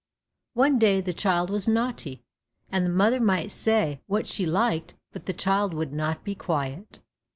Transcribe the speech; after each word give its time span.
One 0.55 0.79
day 0.79 0.99
the 0.99 1.13
child 1.13 1.51
was 1.51 1.67
naughty, 1.67 2.23
and 2.71 2.83
the 2.83 2.89
mother 2.89 3.19
might 3.19 3.51
say 3.51 4.01
what 4.07 4.25
she 4.25 4.47
liked, 4.47 4.95
but 5.11 5.27
the 5.27 5.31
child 5.31 5.75
would 5.75 5.93
not 5.93 6.23
be 6.23 6.33
quiet. 6.33 7.01